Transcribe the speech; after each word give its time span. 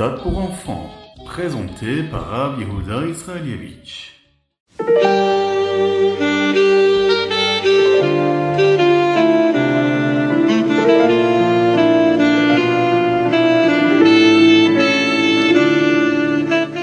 Ritat 0.00 0.22
pour 0.22 0.38
enfants, 0.38 0.90
présenté 1.24 2.04
par 2.04 2.28
Rav 2.28 2.60
Yehuda 2.60 3.08
Israelievich. 3.08 4.12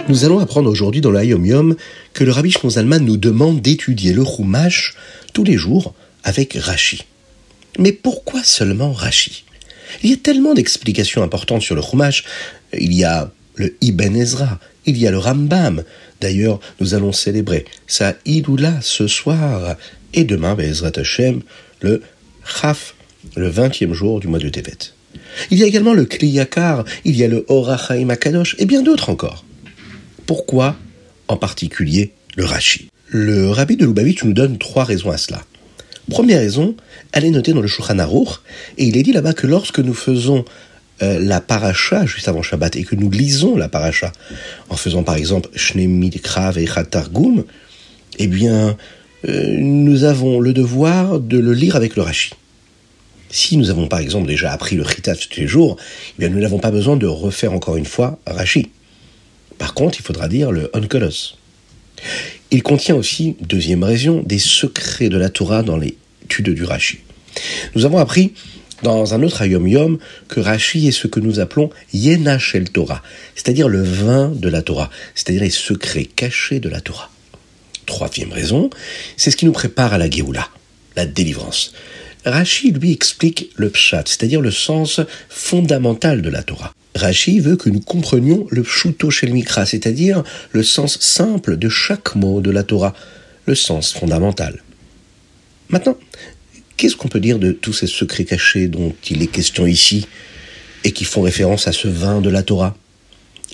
Nous 0.09 0.25
allons 0.25 0.39
apprendre 0.39 0.69
aujourd'hui 0.69 0.99
dans 0.99 1.11
le 1.11 1.23
Yom 1.23 1.77
que 2.13 2.25
le 2.25 2.31
Rabbi 2.31 2.51
Shmuel 2.51 2.85
nous 2.99 3.15
demande 3.15 3.61
d'étudier 3.61 4.11
le 4.11 4.25
Chumash 4.25 4.93
tous 5.33 5.45
les 5.45 5.55
jours 5.55 5.93
avec 6.25 6.55
Rashi. 6.55 7.05
Mais 7.79 7.93
pourquoi 7.93 8.43
seulement 8.43 8.91
Rashi? 8.91 9.45
Il 10.03 10.09
y 10.09 10.13
a 10.13 10.17
tellement 10.17 10.53
d'explications 10.53 11.23
importantes 11.23 11.61
sur 11.61 11.75
le 11.75 11.81
Chumash. 11.81 12.25
Il 12.79 12.93
y 12.93 13.03
a 13.03 13.31
le 13.55 13.75
Ibn 13.81 14.15
Ezra, 14.15 14.59
il 14.85 14.97
y 14.97 15.07
a 15.07 15.11
le 15.11 15.17
Rambam. 15.17 15.83
D'ailleurs, 16.21 16.59
nous 16.79 16.93
allons 16.93 17.11
célébrer 17.11 17.65
sa 17.87 18.15
Iloula 18.25 18.79
ce 18.81 19.07
soir 19.07 19.75
et 20.13 20.23
demain, 20.23 20.55
Bezrat 20.55 20.91
Hashem, 20.95 21.41
le 21.81 22.01
Chaf, 22.45 22.95
le 23.35 23.49
20e 23.49 23.93
jour 23.93 24.19
du 24.19 24.27
mois 24.27 24.39
de 24.39 24.49
Tevet. 24.49 24.77
Il 25.51 25.57
y 25.57 25.63
a 25.63 25.67
également 25.67 25.93
le 25.93 26.05
Kliyakar, 26.05 26.85
il 27.03 27.15
y 27.15 27.23
a 27.23 27.27
le 27.27 27.45
Orachaim 27.47 28.09
Akadosh 28.09 28.55
et 28.59 28.65
bien 28.65 28.81
d'autres 28.81 29.09
encore. 29.09 29.45
Pourquoi 30.25 30.75
en 31.27 31.37
particulier 31.37 32.11
le 32.35 32.45
Rashi? 32.45 32.89
Le 33.07 33.49
rabbi 33.49 33.77
de 33.77 33.85
Lubavitch 33.85 34.23
nous 34.23 34.33
donne 34.33 34.57
trois 34.57 34.83
raisons 34.83 35.11
à 35.11 35.17
cela. 35.17 35.43
Première 36.09 36.39
raison, 36.39 36.75
elle 37.11 37.25
est 37.25 37.31
notée 37.31 37.53
dans 37.53 37.61
le 37.61 37.67
Shulchan 37.67 37.99
Aruch, 37.99 38.41
et 38.77 38.85
il 38.85 38.97
est 38.97 39.03
dit 39.03 39.11
là-bas 39.11 39.33
que 39.33 39.47
lorsque 39.47 39.79
nous 39.79 39.93
faisons 39.93 40.45
euh, 41.01 41.19
la 41.19 41.41
paracha 41.41 42.05
juste 42.05 42.27
avant 42.27 42.41
Shabbat 42.41 42.75
et 42.77 42.83
que 42.83 42.95
nous 42.95 43.09
lisons 43.09 43.57
la 43.57 43.67
paracha 43.67 44.13
en 44.69 44.77
faisant 44.77 45.03
par 45.03 45.15
exemple 45.15 45.49
Shnemi 45.55 46.09
Krav 46.09 46.57
et 46.57 46.65
Targum, 46.89 47.43
eh 48.17 48.27
bien, 48.27 48.77
euh, 49.27 49.57
nous 49.57 50.05
avons 50.05 50.39
le 50.39 50.53
devoir 50.53 51.19
de 51.19 51.37
le 51.37 51.53
lire 51.53 51.75
avec 51.75 51.95
le 51.95 52.01
Rashi. 52.01 52.31
Si 53.29 53.57
nous 53.57 53.69
avons 53.69 53.87
par 53.87 53.99
exemple 53.99 54.27
déjà 54.27 54.53
appris 54.53 54.77
le 54.77 54.85
Chitat 54.85 55.15
tous 55.15 55.37
les 55.37 55.47
jours, 55.47 55.75
eh 55.79 56.19
bien, 56.19 56.29
nous 56.29 56.39
n'avons 56.39 56.59
pas 56.59 56.71
besoin 56.71 56.95
de 56.95 57.07
refaire 57.07 57.51
encore 57.51 57.75
une 57.75 57.85
fois 57.85 58.17
Rashi. 58.25 58.69
Par 59.57 59.73
contre, 59.73 59.99
il 59.99 60.03
faudra 60.03 60.29
dire 60.29 60.51
le 60.51 60.69
Onkelos. 60.73 61.35
Il 62.51 62.63
contient 62.63 62.95
aussi, 62.95 63.35
deuxième 63.41 63.83
raison, 63.83 64.23
des 64.25 64.39
secrets 64.39 65.09
de 65.09 65.17
la 65.17 65.29
Torah 65.29 65.63
dans 65.63 65.77
l'étude 65.77 66.49
du 66.49 66.63
Rashi. 66.63 66.99
Nous 67.75 67.83
avons 67.83 67.97
appris 67.97 68.33
dans 68.83 69.13
un 69.13 69.23
autre 69.23 69.41
Ayom 69.41 69.67
Yom 69.67 69.97
que 70.27 70.39
Rashi 70.39 70.87
est 70.87 70.91
ce 70.91 71.07
que 71.07 71.19
nous 71.19 71.39
appelons 71.39 71.69
Yena 71.93 72.39
Shel 72.39 72.69
Torah, 72.69 73.01
c'est-à-dire 73.35 73.69
le 73.69 73.81
vin 73.81 74.29
de 74.29 74.49
la 74.49 74.61
Torah, 74.61 74.89
c'est-à-dire 75.13 75.43
les 75.43 75.49
secrets 75.49 76.05
cachés 76.05 76.59
de 76.59 76.69
la 76.69 76.81
Torah. 76.81 77.09
Troisième 77.85 78.31
raison, 78.31 78.69
c'est 79.17 79.31
ce 79.31 79.37
qui 79.37 79.45
nous 79.45 79.51
prépare 79.51 79.93
à 79.93 79.97
la 79.97 80.09
Géoula, 80.09 80.49
la 80.95 81.05
délivrance. 81.05 81.73
Rashi 82.25 82.71
lui 82.71 82.91
explique 82.91 83.51
le 83.55 83.69
pshat, 83.69 84.03
c'est-à-dire 84.07 84.41
le 84.41 84.51
sens 84.51 84.99
fondamental 85.29 86.21
de 86.21 86.29
la 86.29 86.41
Torah. 86.41 86.73
Rashi 86.95 87.39
veut 87.39 87.57
que 87.57 87.69
nous 87.69 87.81
comprenions 87.81 88.47
le 88.49 88.63
pshuto 88.63 89.11
shel 89.11 89.33
mikra, 89.33 89.65
c'est-à-dire 89.65 90.23
le 90.51 90.63
sens 90.63 90.97
simple 90.99 91.57
de 91.57 91.69
chaque 91.69 92.15
mot 92.15 92.41
de 92.41 92.49
la 92.49 92.63
Torah, 92.63 92.95
le 93.45 93.53
sens 93.53 93.93
fondamental. 93.93 94.63
Maintenant, 95.69 95.97
qu'est-ce 96.77 96.95
qu'on 96.95 97.07
peut 97.07 97.19
dire 97.19 97.39
de 97.39 97.51
tous 97.51 97.73
ces 97.73 97.87
secrets 97.87 98.25
cachés 98.25 98.67
dont 98.67 98.93
il 99.09 99.21
est 99.21 99.27
question 99.27 99.65
ici 99.65 100.07
et 100.83 100.91
qui 100.91 101.03
font 101.03 101.21
référence 101.21 101.67
à 101.67 101.71
ce 101.71 101.87
vin 101.87 102.21
de 102.21 102.29
la 102.29 102.43
Torah? 102.43 102.75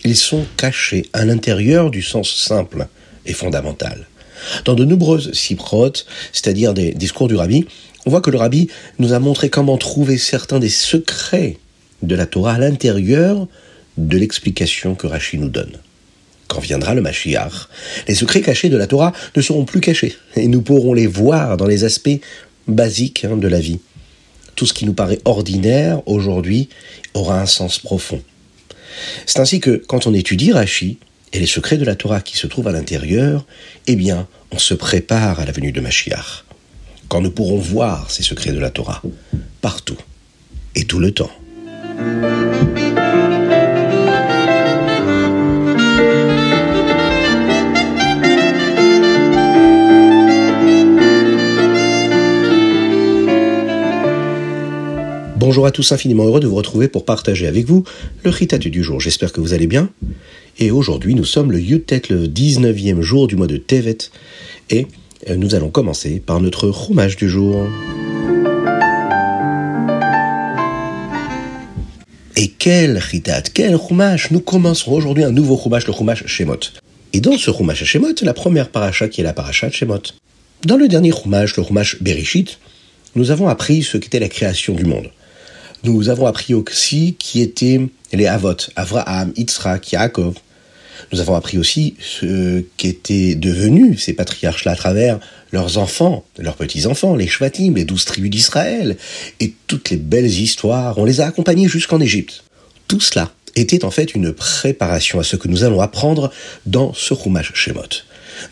Ils 0.03 0.17
sont 0.17 0.45
cachés 0.57 1.05
à 1.13 1.25
l'intérieur 1.25 1.91
du 1.91 2.01
sens 2.01 2.33
simple 2.33 2.87
et 3.25 3.33
fondamental. 3.33 4.07
Dans 4.65 4.73
de 4.73 4.85
nombreuses 4.85 5.31
siprotes, 5.33 6.07
c'est-à-dire 6.33 6.73
des 6.73 6.93
discours 6.93 7.27
du 7.27 7.35
rabbi, 7.35 7.65
on 8.05 8.09
voit 8.09 8.21
que 8.21 8.31
le 8.31 8.37
rabbi 8.37 8.67
nous 8.97 9.13
a 9.13 9.19
montré 9.19 9.49
comment 9.49 9.77
trouver 9.77 10.17
certains 10.17 10.59
des 10.59 10.69
secrets 10.69 11.57
de 12.01 12.15
la 12.15 12.25
Torah 12.25 12.53
à 12.53 12.57
l'intérieur 12.57 13.47
de 13.97 14.17
l'explication 14.17 14.95
que 14.95 15.05
Rashi 15.05 15.37
nous 15.37 15.49
donne. 15.49 15.77
Quand 16.47 16.59
viendra 16.59 16.95
le 16.95 17.01
Mashiach, 17.01 17.69
les 18.07 18.15
secrets 18.15 18.41
cachés 18.41 18.69
de 18.69 18.77
la 18.77 18.87
Torah 18.87 19.13
ne 19.35 19.41
seront 19.41 19.65
plus 19.65 19.79
cachés 19.79 20.17
et 20.35 20.47
nous 20.47 20.61
pourrons 20.61 20.93
les 20.93 21.07
voir 21.07 21.55
dans 21.57 21.67
les 21.67 21.83
aspects 21.83 22.19
basiques 22.71 23.25
hein, 23.25 23.37
de 23.37 23.47
la 23.47 23.59
vie. 23.59 23.79
Tout 24.55 24.65
ce 24.65 24.73
qui 24.73 24.85
nous 24.85 24.93
paraît 24.93 25.19
ordinaire 25.25 26.01
aujourd'hui 26.07 26.69
aura 27.13 27.41
un 27.41 27.45
sens 27.45 27.79
profond. 27.79 28.21
C'est 29.25 29.39
ainsi 29.39 29.59
que 29.59 29.71
quand 29.87 30.07
on 30.07 30.13
étudie 30.13 30.51
Rashi 30.51 30.97
et 31.33 31.39
les 31.39 31.47
secrets 31.47 31.77
de 31.77 31.85
la 31.85 31.95
Torah 31.95 32.21
qui 32.21 32.37
se 32.37 32.47
trouvent 32.47 32.67
à 32.67 32.71
l'intérieur, 32.71 33.45
eh 33.87 33.95
bien, 33.95 34.27
on 34.51 34.59
se 34.59 34.73
prépare 34.73 35.39
à 35.39 35.45
la 35.45 35.51
venue 35.51 35.71
de 35.71 35.81
Mashiach. 35.81 36.43
Quand 37.07 37.21
nous 37.21 37.31
pourrons 37.31 37.57
voir 37.57 38.11
ces 38.11 38.23
secrets 38.23 38.51
de 38.51 38.59
la 38.59 38.69
Torah 38.69 39.01
partout 39.61 39.97
et 40.75 40.85
tout 40.85 40.99
le 40.99 41.11
temps. 41.11 41.31
Bonjour 55.61 55.67
à 55.67 55.71
tous, 55.73 55.91
infiniment 55.91 56.25
heureux 56.25 56.39
de 56.39 56.47
vous 56.47 56.55
retrouver 56.55 56.87
pour 56.87 57.05
partager 57.05 57.45
avec 57.45 57.67
vous 57.67 57.83
le 58.23 58.31
Ritat 58.31 58.57
du 58.57 58.81
jour. 58.81 58.99
J'espère 58.99 59.31
que 59.31 59.39
vous 59.41 59.53
allez 59.53 59.67
bien. 59.67 59.91
Et 60.57 60.71
aujourd'hui, 60.71 61.13
nous 61.13 61.23
sommes 61.23 61.51
le 61.51 61.59
Yutet, 61.59 62.01
le 62.09 62.25
19e 62.25 63.01
jour 63.01 63.27
du 63.27 63.35
mois 63.35 63.45
de 63.45 63.57
Tevet. 63.57 64.09
Et 64.71 64.87
euh, 65.29 65.35
nous 65.35 65.53
allons 65.53 65.69
commencer 65.69 66.19
par 66.19 66.41
notre 66.41 66.67
roumage 66.67 67.15
du 67.15 67.29
jour. 67.29 67.67
Et 72.35 72.47
quel 72.47 72.97
Ritat, 72.97 73.43
quel 73.53 73.77
Chumash 73.77 74.31
Nous 74.31 74.39
commencerons 74.39 74.93
aujourd'hui 74.93 75.23
un 75.23 75.31
nouveau 75.31 75.59
Chumash, 75.61 75.85
le 75.85 75.93
Chumash 75.93 76.25
Shemot. 76.25 76.57
Et 77.13 77.21
dans 77.21 77.37
ce 77.37 77.51
Chumash 77.51 77.83
Shemot, 77.83 78.15
la 78.23 78.33
première 78.33 78.69
paracha 78.69 79.09
qui 79.09 79.21
est 79.21 79.23
la 79.23 79.33
paracha 79.33 79.69
Shemot. 79.69 80.01
Dans 80.65 80.77
le 80.77 80.87
dernier 80.87 81.11
Chumash, 81.11 81.55
le 81.55 81.63
Chumash 81.63 82.01
Bereshit, 82.01 82.57
nous 83.13 83.29
avons 83.29 83.47
appris 83.47 83.83
ce 83.83 83.97
qu'était 83.97 84.19
la 84.19 84.27
création 84.27 84.73
du 84.73 84.85
monde 84.85 85.11
nous 85.83 86.09
avons 86.09 86.27
appris 86.27 86.53
aussi 86.53 87.15
qui 87.17 87.41
étaient 87.41 87.79
les 88.13 88.27
Avot, 88.27 88.55
Avraham, 88.75 89.33
Yitzhak, 89.35 89.91
Yaakov. 89.91 90.35
Nous 91.11 91.19
avons 91.19 91.35
appris 91.35 91.57
aussi 91.57 91.95
ce 91.99 92.63
qu'étaient 92.77 93.35
devenus 93.35 94.03
ces 94.03 94.13
patriarches-là 94.13 94.73
à 94.73 94.75
travers 94.75 95.19
leurs 95.51 95.77
enfants, 95.77 96.23
leurs 96.37 96.55
petits-enfants, 96.55 97.15
les 97.15 97.27
Shvatim, 97.27 97.73
les 97.75 97.85
douze 97.85 98.05
tribus 98.05 98.29
d'Israël, 98.29 98.95
et 99.39 99.53
toutes 99.67 99.89
les 99.89 99.97
belles 99.97 100.29
histoires. 100.29 100.97
On 100.97 101.05
les 101.05 101.19
a 101.19 101.27
accompagnés 101.27 101.67
jusqu'en 101.67 101.99
Égypte. 101.99 102.43
Tout 102.87 102.99
cela 102.99 103.31
était 103.55 103.83
en 103.83 103.91
fait 103.91 104.13
une 104.13 104.33
préparation 104.33 105.19
à 105.19 105.23
ce 105.23 105.35
que 105.35 105.47
nous 105.47 105.63
allons 105.63 105.81
apprendre 105.81 106.31
dans 106.65 106.93
ce 106.93 107.15
Chumash 107.15 107.51
Shemot. 107.53 107.81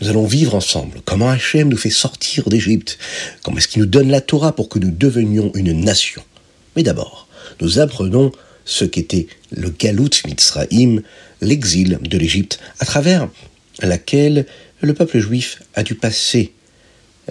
Nous 0.00 0.08
allons 0.08 0.26
vivre 0.26 0.54
ensemble. 0.54 1.00
Comment 1.04 1.30
Hachem 1.30 1.68
nous 1.68 1.76
fait 1.76 1.90
sortir 1.90 2.48
d'Égypte 2.48 2.98
Comment 3.42 3.58
est-ce 3.58 3.68
qu'il 3.68 3.80
nous 3.80 3.88
donne 3.88 4.10
la 4.10 4.20
Torah 4.20 4.52
pour 4.52 4.68
que 4.68 4.78
nous 4.78 4.90
devenions 4.90 5.52
une 5.54 5.72
nation 5.72 6.22
mais 6.76 6.82
d'abord, 6.82 7.28
nous 7.60 7.78
apprenons 7.78 8.32
ce 8.64 8.84
qu'était 8.84 9.26
le 9.50 9.70
Galut 9.70 10.10
Mitzraïm, 10.26 11.02
l'exil 11.40 11.98
de 12.00 12.18
l'Égypte, 12.18 12.60
à 12.78 12.84
travers 12.84 13.28
laquelle 13.80 14.46
le 14.80 14.94
peuple 14.94 15.18
juif 15.18 15.62
a 15.74 15.82
dû 15.82 15.94
passer 15.94 16.52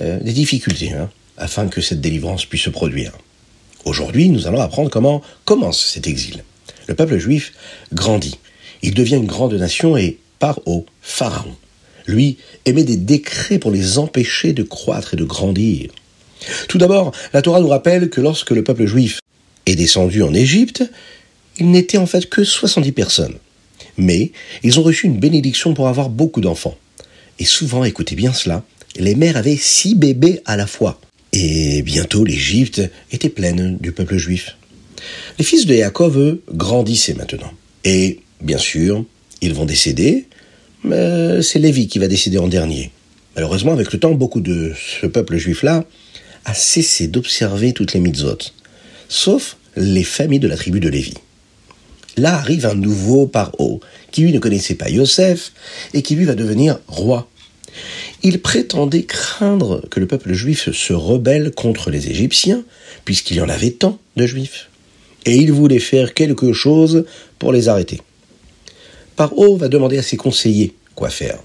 euh, 0.01 0.19
des 0.19 0.33
difficultés 0.33 0.94
hein, 0.94 1.09
afin 1.38 1.68
que 1.68 1.81
cette 1.81 2.01
délivrance 2.01 2.45
puisse 2.45 2.63
se 2.63 2.69
produire. 2.69 3.13
Aujourd'hui, 3.86 4.30
nous 4.30 4.47
allons 4.47 4.62
apprendre 4.62 4.89
comment 4.89 5.21
commence 5.45 5.83
cet 5.83 6.07
exil. 6.07 6.44
Le 6.88 6.95
peuple 6.95 7.18
juif 7.18 7.53
grandit. 7.94 8.39
Il 8.81 8.94
devient 8.94 9.15
une 9.15 9.25
grande 9.25 9.53
nation 9.53 9.97
et 9.97 10.18
part 10.39 10.59
au 10.65 10.86
Pharaon. 11.01 11.56
Lui 12.07 12.38
émet 12.65 12.83
des 12.83 12.97
décrets 12.97 13.59
pour 13.59 13.71
les 13.71 13.97
empêcher 13.97 14.53
de 14.53 14.63
croître 14.63 15.13
et 15.13 15.18
de 15.18 15.24
grandir. 15.24 15.91
Tout 16.68 16.77
d'abord, 16.77 17.12
la 17.33 17.41
Torah 17.41 17.59
nous 17.59 17.68
rappelle 17.68 18.09
que 18.09 18.21
lorsque 18.21 18.51
le 18.51 18.63
peuple 18.63 18.86
juif 18.86 19.19
est 19.69 19.75
descendu 19.75 20.24
en 20.24 20.33
Égypte, 20.33 20.83
il 21.57 21.71
n'était 21.71 21.98
en 21.98 22.06
fait 22.06 22.30
que 22.30 22.44
70 22.44 22.92
personnes. 22.92 23.36
Mais 23.98 24.31
ils 24.63 24.80
ont 24.80 24.83
reçu 24.83 25.07
une 25.07 25.19
bénédiction 25.19 25.74
pour 25.74 25.88
avoir 25.88 26.10
beaucoup 26.10 26.42
d'enfants. 26.42 26.77
Et 27.39 27.45
souvent, 27.45 27.83
écoutez 27.83 28.16
bien 28.16 28.33
cela, 28.33 28.63
les 28.98 29.16
mères 29.16 29.38
avaient 29.38 29.57
six 29.57 29.95
bébés 29.95 30.42
à 30.45 30.56
la 30.57 30.68
fois. 30.68 31.00
Et 31.33 31.81
bientôt 31.83 32.25
l'Égypte 32.25 32.81
était 33.12 33.30
pleine 33.30 33.77
du 33.80 33.92
peuple 33.92 34.18
juif. 34.18 34.57
Les 35.38 35.45
fils 35.45 35.66
de 35.66 35.75
Yaakov, 35.75 36.18
eux, 36.18 36.42
grandissaient 36.51 37.13
maintenant. 37.13 37.51
Et, 37.83 38.19
bien 38.42 38.57
sûr, 38.57 39.06
ils 39.42 39.54
vont 39.54 39.65
décéder, 39.65 40.25
mais 40.83 41.42
c'est 41.42 41.60
Lévi 41.60 41.88
qui 41.88 42.00
va 42.00 42.07
décéder 42.07 42.38
en 42.38 42.48
dernier. 42.48 42.92
Malheureusement, 43.36 43.74
avec 43.74 43.94
le 43.94 44.00
temps, 44.00 44.12
beaucoup 44.12 44.42
de 44.42 44.74
ce 45.01 45.06
peuple 45.07 45.38
juif-là 45.38 45.86
a 46.45 46.54
cessé 46.54 47.07
d'observer 47.07 47.74
toutes 47.74 47.94
les 47.94 48.00
mitzvot, 48.00 48.38
sauf 49.09 49.57
les 49.75 50.03
familles 50.03 50.39
de 50.39 50.47
la 50.47 50.56
tribu 50.56 50.79
de 50.79 50.88
Lévi. 50.88 51.15
Là 52.15 52.35
arrive 52.35 52.65
un 52.65 52.75
nouveau 52.75 53.27
Paro, 53.27 53.81
qui 54.11 54.21
lui 54.21 54.31
ne 54.31 54.39
connaissait 54.39 54.75
pas 54.75 54.89
Yosef, 54.89 55.51
et 55.94 56.01
qui 56.01 56.15
lui 56.15 56.25
va 56.25 56.35
devenir 56.35 56.79
roi. 56.88 57.29
Il 58.23 58.41
prétendait 58.41 59.03
craindre 59.03 59.81
que 59.89 60.00
le 60.00 60.07
peuple 60.07 60.33
juif 60.33 60.71
se 60.71 60.94
rebelle 60.94 61.51
contre 61.51 61.91
les 61.91 62.09
Égyptiens, 62.09 62.63
puisqu'il 63.06 63.38
y 63.38 63.41
en 63.41 63.50
avait 63.50 63.71
tant 63.71 64.00
de 64.15 64.25
juifs. 64.25 64.69
Et 65.25 65.35
il 65.35 65.51
voulait 65.51 65.79
faire 65.79 66.13
quelque 66.13 66.53
chose 66.53 67.05
pour 67.38 67.51
les 67.51 67.67
arrêter. 67.69 68.01
Paro 69.15 69.57
va 69.57 69.67
demander 69.67 69.97
à 69.97 70.03
ses 70.03 70.17
conseillers 70.17 70.73
quoi 70.95 71.09
faire. 71.09 71.39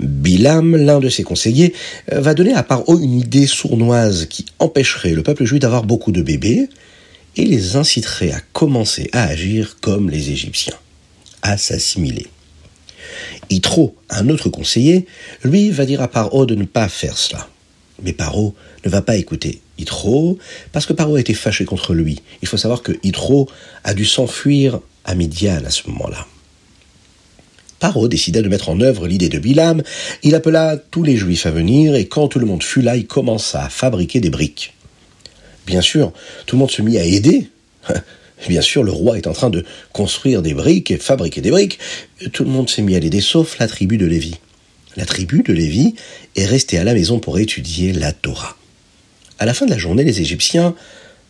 Bilam, 0.00 0.76
l'un 0.76 1.00
de 1.00 1.08
ses 1.08 1.22
conseillers, 1.22 1.72
va 2.10 2.34
donner 2.34 2.52
à 2.54 2.62
Paro 2.62 2.98
une 2.98 3.18
idée 3.18 3.46
sournoise 3.46 4.26
qui 4.26 4.46
empêcherait 4.58 5.14
le 5.14 5.22
peuple 5.22 5.44
juif 5.44 5.60
d'avoir 5.60 5.84
beaucoup 5.84 6.12
de 6.12 6.22
bébés 6.22 6.68
et 7.36 7.44
les 7.44 7.76
inciterait 7.76 8.32
à 8.32 8.40
commencer 8.52 9.08
à 9.12 9.24
agir 9.24 9.76
comme 9.80 10.10
les 10.10 10.30
Égyptiens, 10.30 10.76
à 11.42 11.56
s'assimiler. 11.56 12.26
Yitro, 13.50 13.96
un 14.10 14.28
autre 14.28 14.48
conseiller, 14.48 15.06
lui 15.42 15.70
va 15.70 15.86
dire 15.86 16.00
à 16.00 16.08
Paro 16.08 16.46
de 16.46 16.54
ne 16.54 16.64
pas 16.64 16.88
faire 16.88 17.18
cela. 17.18 17.48
Mais 18.02 18.12
Paro 18.12 18.54
ne 18.84 18.90
va 18.90 19.02
pas 19.02 19.16
écouter 19.16 19.60
Yitro 19.78 20.38
parce 20.72 20.86
que 20.86 20.92
Paro 20.92 21.16
a 21.16 21.20
été 21.20 21.34
fâché 21.34 21.64
contre 21.64 21.94
lui. 21.94 22.22
Il 22.42 22.48
faut 22.48 22.56
savoir 22.56 22.82
que 22.82 22.92
Yitro 23.02 23.48
a 23.84 23.94
dû 23.94 24.04
s'enfuir 24.04 24.80
à 25.04 25.14
Midian 25.14 25.62
à 25.64 25.70
ce 25.70 25.88
moment-là. 25.88 26.26
Paro 27.78 28.08
décida 28.08 28.40
de 28.40 28.48
mettre 28.48 28.70
en 28.70 28.80
œuvre 28.80 29.06
l'idée 29.06 29.28
de 29.28 29.38
Bilam. 29.38 29.82
Il 30.22 30.34
appela 30.34 30.76
tous 30.90 31.02
les 31.02 31.16
Juifs 31.16 31.46
à 31.46 31.50
venir 31.50 31.94
et 31.94 32.06
quand 32.06 32.28
tout 32.28 32.38
le 32.38 32.46
monde 32.46 32.62
fut 32.62 32.82
là, 32.82 32.96
il 32.96 33.06
commença 33.06 33.64
à 33.64 33.68
fabriquer 33.68 34.20
des 34.20 34.30
briques. 34.30 34.74
Bien 35.66 35.80
sûr, 35.80 36.12
tout 36.46 36.56
le 36.56 36.60
monde 36.60 36.70
se 36.70 36.82
mit 36.82 36.98
à 36.98 37.04
aider. 37.04 37.48
Bien 38.48 38.60
sûr, 38.60 38.82
le 38.82 38.92
roi 38.92 39.16
est 39.16 39.26
en 39.26 39.32
train 39.32 39.50
de 39.50 39.64
construire 39.92 40.42
des 40.42 40.54
briques 40.54 40.90
et 40.90 40.98
fabriquer 40.98 41.40
des 41.40 41.50
briques. 41.50 41.78
Tout 42.32 42.44
le 42.44 42.50
monde 42.50 42.68
s'est 42.68 42.82
mis 42.82 42.94
à 42.94 43.00
l'aider, 43.00 43.20
sauf 43.20 43.58
la 43.58 43.68
tribu 43.68 43.96
de 43.96 44.06
Lévi. 44.06 44.34
La 44.96 45.06
tribu 45.06 45.42
de 45.42 45.52
Lévi 45.52 45.94
est 46.36 46.46
restée 46.46 46.78
à 46.78 46.84
la 46.84 46.94
maison 46.94 47.18
pour 47.18 47.38
étudier 47.38 47.92
la 47.92 48.12
Torah. 48.12 48.56
À 49.38 49.46
la 49.46 49.54
fin 49.54 49.66
de 49.66 49.70
la 49.70 49.78
journée, 49.78 50.04
les 50.04 50.20
Égyptiens 50.20 50.74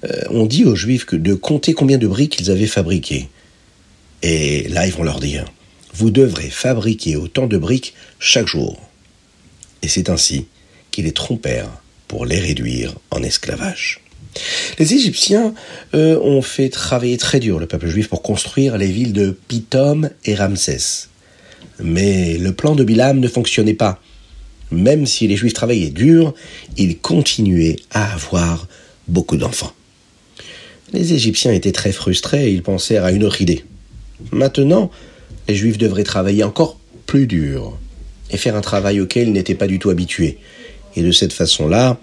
euh, 0.04 0.22
ont 0.30 0.46
dit 0.46 0.64
aux 0.64 0.74
Juifs 0.74 1.06
de 1.14 1.34
compter 1.34 1.72
combien 1.72 1.98
de 1.98 2.06
briques 2.06 2.40
ils 2.40 2.50
avaient 2.50 2.66
fabriquées. 2.66 3.28
Et 4.22 4.68
là, 4.68 4.86
ils 4.86 4.92
vont 4.92 5.04
leur 5.04 5.20
dire, 5.20 5.44
vous 5.94 6.10
devrez 6.10 6.50
fabriquer 6.50 7.16
autant 7.16 7.46
de 7.46 7.56
briques 7.56 7.94
chaque 8.18 8.48
jour. 8.48 8.80
Et 9.82 9.88
c'est 9.88 10.10
ainsi 10.10 10.46
qu'ils 10.90 11.04
les 11.04 11.12
trompèrent 11.12 11.70
pour 12.08 12.26
les 12.26 12.38
réduire 12.38 12.94
en 13.10 13.22
esclavage. 13.22 14.00
Les 14.78 14.94
Égyptiens, 14.94 15.54
eux, 15.94 16.20
ont 16.20 16.42
fait 16.42 16.68
travailler 16.68 17.16
très 17.16 17.40
dur 17.40 17.58
le 17.58 17.66
peuple 17.66 17.88
juif 17.88 18.08
pour 18.08 18.22
construire 18.22 18.76
les 18.76 18.88
villes 18.88 19.12
de 19.12 19.36
Pitom 19.48 20.10
et 20.24 20.34
Ramsès. 20.34 21.08
Mais 21.80 22.38
le 22.38 22.52
plan 22.52 22.74
de 22.74 22.84
Bilam 22.84 23.20
ne 23.20 23.28
fonctionnait 23.28 23.74
pas. 23.74 24.00
Même 24.70 25.06
si 25.06 25.28
les 25.28 25.36
Juifs 25.36 25.52
travaillaient 25.52 25.90
dur, 25.90 26.34
ils 26.76 26.98
continuaient 26.98 27.76
à 27.90 28.14
avoir 28.14 28.66
beaucoup 29.08 29.36
d'enfants. 29.36 29.72
Les 30.92 31.12
Égyptiens 31.12 31.52
étaient 31.52 31.72
très 31.72 31.92
frustrés 31.92 32.48
et 32.48 32.52
ils 32.52 32.62
pensèrent 32.62 33.04
à 33.04 33.12
une 33.12 33.24
autre 33.24 33.40
idée. 33.40 33.64
Maintenant, 34.32 34.90
les 35.48 35.54
Juifs 35.54 35.78
devraient 35.78 36.04
travailler 36.04 36.44
encore 36.44 36.78
plus 37.06 37.26
dur 37.26 37.78
et 38.30 38.36
faire 38.36 38.56
un 38.56 38.60
travail 38.60 39.00
auquel 39.00 39.28
ils 39.28 39.32
n'étaient 39.32 39.54
pas 39.54 39.66
du 39.66 39.78
tout 39.78 39.90
habitués. 39.90 40.38
Et 40.96 41.02
de 41.02 41.12
cette 41.12 41.32
façon-là, 41.32 41.98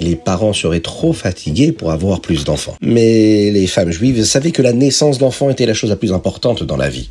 les 0.00 0.16
parents 0.16 0.52
seraient 0.52 0.80
trop 0.80 1.12
fatigués 1.12 1.72
pour 1.72 1.92
avoir 1.92 2.20
plus 2.20 2.44
d'enfants. 2.44 2.76
Mais 2.80 3.50
les 3.50 3.66
femmes 3.66 3.90
juives 3.90 4.24
savaient 4.24 4.50
que 4.50 4.62
la 4.62 4.72
naissance 4.72 5.18
d'enfants 5.18 5.50
était 5.50 5.66
la 5.66 5.74
chose 5.74 5.90
la 5.90 5.96
plus 5.96 6.12
importante 6.12 6.62
dans 6.62 6.76
la 6.76 6.88
vie. 6.88 7.10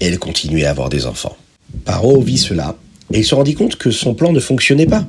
Elles 0.00 0.18
continuaient 0.18 0.66
à 0.66 0.70
avoir 0.70 0.90
des 0.90 1.06
enfants. 1.06 1.36
Paro 1.84 2.20
vit 2.20 2.38
cela, 2.38 2.76
et 3.12 3.18
il 3.18 3.24
se 3.24 3.34
rendit 3.34 3.54
compte 3.54 3.76
que 3.76 3.90
son 3.90 4.14
plan 4.14 4.32
ne 4.32 4.40
fonctionnait 4.40 4.86
pas. 4.86 5.06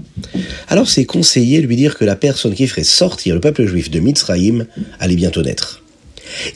Alors 0.69 0.89
ses 0.89 1.05
conseillers 1.05 1.61
lui 1.61 1.75
dirent 1.75 1.97
que 1.97 2.05
la 2.05 2.15
personne 2.15 2.53
qui 2.53 2.67
ferait 2.67 2.83
sortir 2.83 3.35
le 3.35 3.41
peuple 3.41 3.65
juif 3.65 3.91
de 3.91 3.99
Mitzraïm 3.99 4.65
allait 4.99 5.15
bientôt 5.15 5.41
naître. 5.41 5.83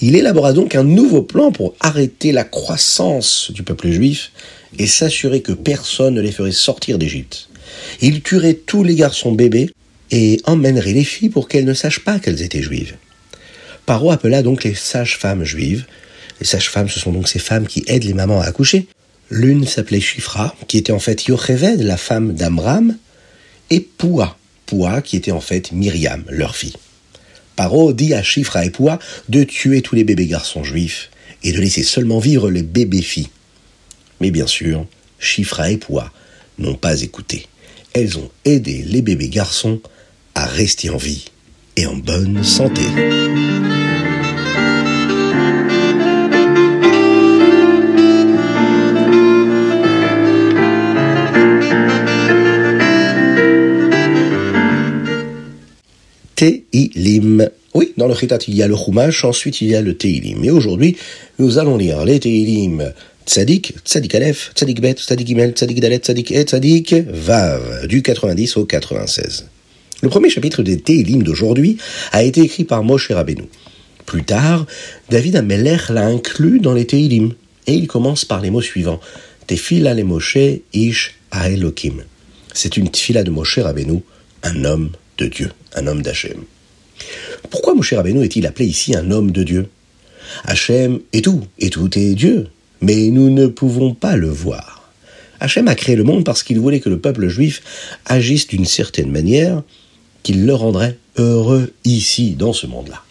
Il 0.02 0.16
élabora 0.16 0.54
donc 0.54 0.76
un 0.76 0.84
nouveau 0.84 1.22
plan 1.22 1.52
pour 1.52 1.74
arrêter 1.82 2.32
la 2.32 2.46
croissance 2.46 3.52
du 3.54 3.64
peuple 3.64 3.90
juif 3.90 4.32
et 4.80 4.88
s'assurer 4.88 5.42
que 5.42 5.52
personne 5.52 6.14
ne 6.14 6.22
les 6.22 6.32
ferait 6.32 6.52
sortir 6.52 6.98
d'Égypte. 6.98 7.50
Il 8.02 8.22
tuerait 8.22 8.54
tous 8.54 8.84
les 8.84 8.96
garçons 8.96 9.34
bébés 9.34 9.70
et 10.12 10.42
emmènerait 10.46 10.94
les 10.94 11.04
filles 11.04 11.30
pour 11.30 11.48
qu'elles 11.48 11.66
ne 11.66 11.74
sachent 11.74 12.04
pas 12.04 12.20
qu'elles 12.20 12.42
étaient 12.42 12.62
juives. 12.62 12.96
Paro 13.86 14.12
appela 14.12 14.42
donc 14.42 14.64
les 14.64 14.74
sages-femmes 14.74 15.44
juives. 15.44 15.86
Les 16.40 16.46
sages-femmes, 16.46 16.90
ce 16.90 17.00
sont 17.00 17.12
donc 17.12 17.28
ces 17.28 17.40
femmes 17.40 17.68
qui 17.68 17.84
aident 17.88 18.04
les 18.04 18.14
mamans 18.14 18.42
à 18.42 18.46
accoucher. 18.46 18.88
L'une 19.30 19.66
s'appelait 19.66 20.02
Shifra, 20.02 20.56
qui 20.68 20.78
était 20.78 20.92
en 20.92 21.00
fait 21.00 21.26
Yocheved, 21.26 21.82
la 21.82 21.98
femme 21.98 22.34
d'Amram, 22.34 22.98
et 23.70 23.80
Poua, 23.80 24.38
Poua, 24.66 25.02
qui 25.02 25.18
était 25.18 25.32
en 25.32 25.42
fait 25.42 25.72
Myriam, 25.72 26.24
leur 26.30 26.56
fille. 26.56 26.76
Paro 27.56 27.94
dit 27.94 28.14
à 28.14 28.22
Shifra 28.22 28.66
et 28.66 28.70
Poua 28.70 29.00
de 29.30 29.44
tuer 29.44 29.82
tous 29.82 29.96
les 29.96 30.04
bébés 30.04 30.28
garçons 30.28 30.64
juifs 30.64 31.10
et 31.44 31.52
de 31.52 31.60
laisser 31.60 31.84
seulement 31.84 32.20
vivre 32.20 32.52
les 32.52 32.64
bébés 32.64 33.02
filles. 33.02 33.30
Mais 34.20 34.32
bien 34.32 34.48
sûr, 34.48 34.86
Shifra 35.20 35.72
et 35.72 35.78
Poua 35.78 36.12
n'ont 36.58 36.76
pas 36.76 37.02
écouté. 37.02 37.48
Elles 37.98 38.18
ont 38.18 38.30
aidé 38.44 38.84
les 38.86 39.02
bébés 39.02 39.30
garçons 39.30 39.80
à 40.36 40.46
rester 40.46 40.90
en 40.90 40.98
vie 40.98 41.24
et 41.78 41.86
en 41.86 41.96
bonne 41.96 42.44
santé. 42.44 42.82
Teilim. 56.36 57.50
Oui, 57.74 57.94
dans 57.96 58.10
le 58.10 58.14
Chitat, 58.14 58.40
il 58.50 58.56
y 58.56 58.64
a 58.64 58.68
le 58.68 58.76
Chumash, 58.76 59.24
ensuite 59.24 59.62
il 59.62 59.70
y 59.70 59.76
a 59.76 59.82
le 59.82 59.96
Teilim. 59.96 60.44
Et 60.44 60.52
aujourd'hui, 60.52 60.98
nous 61.40 61.60
allons 61.60 61.78
lire 61.78 62.04
les 62.04 62.20
Teilim 62.20 62.94
Tzadik, 63.26 63.74
Tzadik 63.84 64.14
Aleph, 64.14 64.52
Tzadik 64.54 64.82
Bet, 64.82 64.96
Tzadik 64.96 65.26
Gimel, 65.26 65.54
Tzadik 65.54 65.80
Dalet, 65.80 65.98
Tzadik 65.98 66.32
Et, 66.32 66.44
Tzadik 66.44 66.94
Vav, 67.08 67.88
du 67.88 68.04
90 68.04 68.58
au 68.58 68.66
96. 68.66 69.48
Le 70.04 70.10
premier 70.10 70.30
chapitre 70.30 70.62
des 70.62 70.80
Télim 70.80 71.24
d'aujourd'hui 71.24 71.78
a 72.12 72.22
été 72.22 72.42
écrit 72.42 72.66
par 72.66 72.84
Moshe 72.84 73.10
Rabbeinu. 73.10 73.46
Plus 74.06 74.24
tard, 74.24 74.68
David 75.10 75.38
Ameller 75.38 75.78
l'a 75.90 76.06
inclus 76.06 76.60
dans 76.60 76.74
les 76.74 76.86
Télim, 76.86 77.34
et 77.66 77.74
il 77.74 77.88
commence 77.88 78.26
par 78.26 78.42
les 78.42 78.52
mots 78.52 78.62
suivants. 78.62 79.00
Tefila 79.48 79.96
le 79.96 80.04
Moshe 80.04 80.38
ish 80.74 81.16
Elohim. 81.34 82.04
C'est 82.54 82.78
une 82.78 82.90
tefila 82.90 83.24
de 83.24 83.32
Moshe 83.32 83.58
Rabbeinu, 83.58 84.02
un 84.44 84.66
homme 84.66 84.92
de 85.18 85.26
Dieu, 85.26 85.52
un 85.74 85.88
homme 85.88 86.04
d'Hachem. 86.04 86.44
Pourquoi 87.50 87.74
Moshe 87.74 87.94
Rabbeinu 87.94 88.24
est-il 88.24 88.46
appelé 88.46 88.68
ici 88.68 88.96
un 88.96 89.10
homme 89.10 89.32
de 89.32 89.42
Dieu? 89.42 89.68
Hachem 90.44 91.00
est 91.12 91.24
tout, 91.24 91.44
et 91.58 91.70
tout 91.72 91.90
est 91.98 92.14
Dieu, 92.14 92.48
mais 92.82 93.10
nous 93.10 93.30
ne 93.30 93.48
pouvons 93.48 93.94
pas 93.94 94.16
le 94.16 94.30
voir. 94.30 94.90
Hachem 95.40 95.68
a 95.68 95.76
créé 95.76 95.96
le 95.96 96.04
monde 96.04 96.24
parce 96.24 96.44
qu'il 96.44 96.60
voulait 96.60 96.80
que 96.80 96.90
le 96.90 97.00
peuple 97.00 97.28
juif 97.28 97.62
agisse 98.06 98.48
d'une 98.48 98.66
certaine 98.66 99.12
manière 99.12 99.64
qu'il 100.24 100.46
le 100.46 100.54
rendrait 100.54 100.98
heureux 101.18 101.72
ici, 101.84 102.32
dans 102.32 102.54
ce 102.54 102.68
monde-là. 102.68 103.02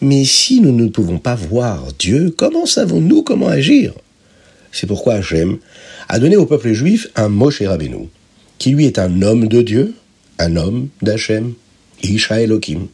Mais 0.00 0.24
si 0.24 0.60
nous 0.60 0.72
ne 0.72 0.88
pouvons 0.88 1.18
pas 1.18 1.34
voir 1.34 1.88
Dieu, 1.98 2.32
comment 2.36 2.66
savons-nous 2.66 3.22
comment 3.22 3.48
agir? 3.48 3.94
C'est 4.70 4.86
pourquoi 4.86 5.14
Hachem 5.14 5.58
a 6.08 6.18
donné 6.18 6.36
au 6.36 6.46
peuple 6.46 6.72
juif 6.72 7.08
un 7.16 7.28
Moshe 7.28 7.62
Rabbeinu, 7.62 8.08
qui 8.58 8.70
lui 8.70 8.86
est 8.86 8.98
un 8.98 9.22
homme 9.22 9.48
de 9.48 9.62
Dieu, 9.62 9.94
un 10.38 10.56
homme 10.56 10.88
d'Hachem, 11.00 11.54
Isha 12.02 12.42
Elohim. 12.42 12.88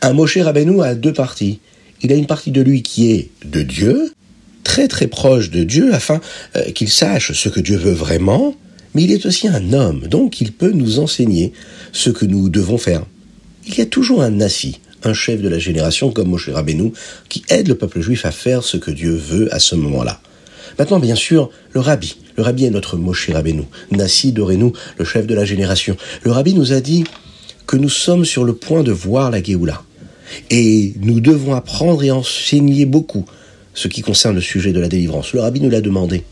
Un 0.00 0.12
Moshe 0.12 0.38
Rabbeinu 0.38 0.82
a 0.82 0.94
deux 0.94 1.12
parties. 1.12 1.60
Il 2.02 2.12
a 2.12 2.16
une 2.16 2.26
partie 2.26 2.50
de 2.50 2.60
lui 2.60 2.82
qui 2.82 3.12
est 3.12 3.30
de 3.44 3.62
Dieu, 3.62 4.12
très 4.64 4.88
très 4.88 5.06
proche 5.06 5.50
de 5.50 5.62
Dieu 5.62 5.94
afin 5.94 6.20
euh, 6.56 6.62
qu'il 6.72 6.90
sache 6.90 7.32
ce 7.32 7.48
que 7.48 7.60
Dieu 7.60 7.76
veut 7.76 7.92
vraiment, 7.92 8.56
mais 8.94 9.04
il 9.04 9.12
est 9.12 9.26
aussi 9.26 9.46
un 9.48 9.72
homme, 9.72 10.08
donc 10.08 10.40
il 10.40 10.52
peut 10.52 10.72
nous 10.72 10.98
enseigner 10.98 11.52
ce 11.92 12.10
que 12.10 12.24
nous 12.24 12.48
devons 12.48 12.78
faire. 12.78 13.04
Il 13.66 13.76
y 13.76 13.80
a 13.80 13.86
toujours 13.86 14.22
un 14.22 14.30
nasi, 14.30 14.80
un 15.04 15.14
chef 15.14 15.40
de 15.40 15.48
la 15.48 15.58
génération 15.58 16.10
comme 16.10 16.28
Moshe 16.28 16.48
Rabbeinu, 16.48 16.92
qui 17.28 17.44
aide 17.48 17.68
le 17.68 17.76
peuple 17.76 18.00
juif 18.00 18.24
à 18.26 18.30
faire 18.30 18.62
ce 18.62 18.76
que 18.76 18.90
Dieu 18.90 19.14
veut 19.14 19.52
à 19.54 19.58
ce 19.58 19.74
moment-là. 19.74 20.20
Maintenant, 20.78 20.98
bien 20.98 21.14
sûr, 21.14 21.50
le 21.72 21.80
rabbi. 21.80 22.16
Le 22.36 22.42
rabbi 22.42 22.64
est 22.64 22.70
notre 22.70 22.96
Moshe 22.96 23.30
Rabbeinu. 23.30 23.62
Nasi 23.92 24.32
Dorenou, 24.32 24.72
le 24.98 25.04
chef 25.04 25.26
de 25.26 25.34
la 25.34 25.44
génération. 25.44 25.96
Le 26.24 26.32
rabbi 26.32 26.54
nous 26.54 26.72
a 26.72 26.80
dit 26.80 27.04
que 27.66 27.76
nous 27.76 27.88
sommes 27.88 28.24
sur 28.24 28.44
le 28.44 28.54
point 28.54 28.82
de 28.82 28.92
voir 28.92 29.30
la 29.30 29.42
Géoula. 29.42 29.82
Et 30.50 30.94
nous 31.00 31.20
devons 31.20 31.54
apprendre 31.54 32.02
et 32.02 32.10
enseigner 32.10 32.86
beaucoup 32.86 33.24
ce 33.74 33.88
qui 33.88 34.02
concerne 34.02 34.36
le 34.36 34.40
sujet 34.40 34.72
de 34.72 34.80
la 34.80 34.88
délivrance. 34.88 35.32
Le 35.32 35.40
rabbi 35.40 35.60
nous 35.60 35.70
l'a 35.70 35.80
demandé. 35.80 36.24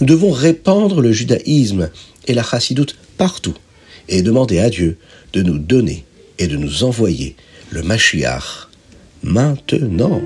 Nous 0.00 0.06
devons 0.06 0.30
répandre 0.30 1.00
le 1.00 1.12
judaïsme 1.12 1.90
et 2.26 2.34
la 2.34 2.42
chassidoute 2.42 2.96
partout 3.16 3.54
et 4.08 4.22
demander 4.22 4.58
à 4.58 4.70
Dieu 4.70 4.96
de 5.32 5.42
nous 5.42 5.58
donner 5.58 6.04
et 6.38 6.46
de 6.46 6.56
nous 6.56 6.84
envoyer 6.84 7.36
le 7.70 7.82
Mashiach 7.82 8.68
maintenant. 9.22 10.20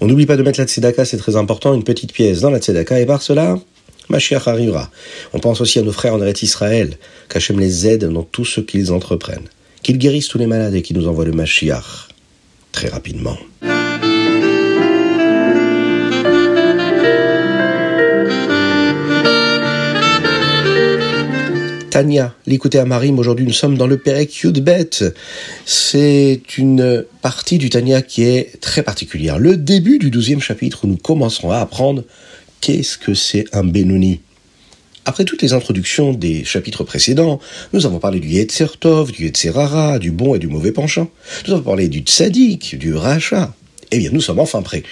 On 0.00 0.06
n'oublie 0.06 0.26
pas 0.26 0.36
de 0.36 0.42
mettre 0.42 0.60
la 0.60 0.66
tzedaka, 0.66 1.04
c'est 1.04 1.16
très 1.16 1.36
important, 1.36 1.74
une 1.74 1.84
petite 1.84 2.12
pièce 2.12 2.40
dans 2.40 2.50
la 2.50 2.58
tzedaka, 2.58 3.00
et 3.00 3.06
par 3.06 3.22
cela, 3.22 3.58
Mashiach 4.08 4.48
arrivera. 4.48 4.90
On 5.32 5.38
pense 5.38 5.60
aussi 5.60 5.78
à 5.78 5.82
nos 5.82 5.92
frères 5.92 6.14
en 6.14 6.22
Eretz 6.22 6.42
Israël, 6.42 6.98
qu'Hachem 7.28 7.58
les 7.58 7.86
aide 7.86 8.04
dans 8.06 8.22
tout 8.22 8.44
ce 8.44 8.60
qu'ils 8.60 8.92
entreprennent, 8.92 9.48
qu'ils 9.82 9.98
guérissent 9.98 10.28
tous 10.28 10.38
les 10.38 10.46
malades 10.46 10.74
et 10.74 10.82
qu'ils 10.82 10.98
nous 10.98 11.08
envoient 11.08 11.24
le 11.24 11.32
Mashiach 11.32 12.08
très 12.72 12.88
rapidement. 12.88 13.36
Tania, 21.90 22.34
l'écouter 22.46 22.78
à 22.78 22.84
Marim, 22.84 23.18
aujourd'hui 23.18 23.44
nous 23.44 23.52
sommes 23.52 23.76
dans 23.76 23.88
le 23.88 23.98
Perek 23.98 24.32
Yudbet. 24.42 24.90
C'est 25.66 26.40
une 26.56 27.04
partie 27.20 27.58
du 27.58 27.68
Tania 27.68 28.00
qui 28.00 28.22
est 28.22 28.60
très 28.60 28.84
particulière. 28.84 29.40
Le 29.40 29.56
début 29.56 29.98
du 29.98 30.10
douzième 30.10 30.40
chapitre 30.40 30.84
où 30.84 30.86
nous 30.86 30.96
commencerons 30.96 31.50
à 31.50 31.58
apprendre 31.58 32.04
qu'est-ce 32.60 32.96
que 32.96 33.12
c'est 33.14 33.44
un 33.52 33.64
Benoni. 33.64 34.20
Après 35.04 35.24
toutes 35.24 35.42
les 35.42 35.52
introductions 35.52 36.12
des 36.12 36.44
chapitres 36.44 36.84
précédents, 36.84 37.40
nous 37.72 37.84
avons 37.86 37.98
parlé 37.98 38.20
du 38.20 38.28
Yetzertov, 38.28 39.10
du 39.10 39.24
Yetzerara, 39.24 39.98
du 39.98 40.12
bon 40.12 40.36
et 40.36 40.38
du 40.38 40.46
mauvais 40.46 40.70
penchant. 40.70 41.10
Nous 41.48 41.54
avons 41.54 41.64
parlé 41.64 41.88
du 41.88 42.00
Tzadik, 42.00 42.78
du 42.78 42.94
Racha. 42.94 43.52
Eh 43.90 43.98
bien, 43.98 44.10
nous 44.12 44.20
sommes 44.20 44.38
enfin 44.38 44.62
prêts 44.62 44.84